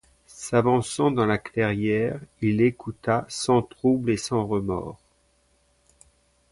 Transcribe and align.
S’avançant 0.25 1.11
dans 1.11 1.27
la 1.27 1.37
clairière, 1.37 2.19
il 2.41 2.61
écouta 2.63 3.23
sans 3.29 3.61
trouble 3.61 4.09
et 4.09 4.17
sans 4.17 4.47
remords. 4.47 4.97